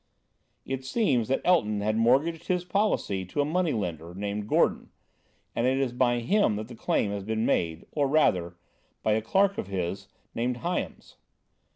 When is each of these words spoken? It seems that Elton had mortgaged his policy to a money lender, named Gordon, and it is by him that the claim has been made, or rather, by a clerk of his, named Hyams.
It 0.65 0.83
seems 0.83 1.27
that 1.27 1.41
Elton 1.45 1.81
had 1.81 1.95
mortgaged 1.95 2.47
his 2.47 2.65
policy 2.65 3.23
to 3.25 3.39
a 3.39 3.45
money 3.45 3.71
lender, 3.71 4.15
named 4.15 4.47
Gordon, 4.49 4.89
and 5.55 5.67
it 5.67 5.77
is 5.77 5.91
by 5.93 6.21
him 6.21 6.55
that 6.55 6.69
the 6.69 6.75
claim 6.75 7.11
has 7.11 7.21
been 7.23 7.45
made, 7.45 7.85
or 7.91 8.07
rather, 8.07 8.57
by 9.03 9.11
a 9.11 9.21
clerk 9.21 9.59
of 9.59 9.67
his, 9.67 10.07
named 10.33 10.57
Hyams. 10.57 11.17